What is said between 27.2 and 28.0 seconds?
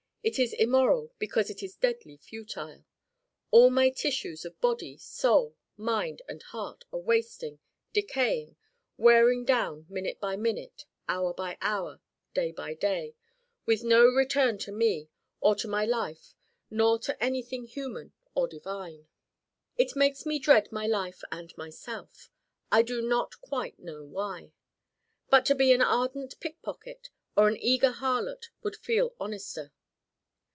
or an eager